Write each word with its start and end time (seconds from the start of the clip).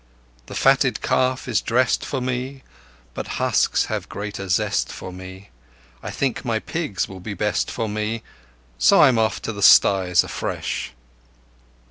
The 0.47 0.55
fatted 0.55 1.03
calf 1.03 1.47
is 1.47 1.61
dressed 1.61 2.03
for 2.03 2.19
me, 2.21 2.63
But 3.13 3.25
the 3.27 3.31
husks 3.33 3.85
have 3.85 4.09
greater 4.09 4.49
zest 4.49 4.91
for 4.91 5.13
me... 5.13 5.49
I 6.01 6.09
think 6.09 6.43
my 6.43 6.57
pigs 6.57 7.07
will 7.07 7.19
be 7.19 7.35
best 7.35 7.69
for 7.69 7.87
me, 7.87 8.23
So 8.79 9.03
I'm 9.03 9.19
off 9.19 9.39
to 9.43 9.53
the 9.53 9.61
styes 9.61 10.23
afresh. 10.23 10.93